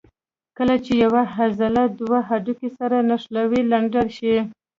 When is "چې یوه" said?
0.85-1.23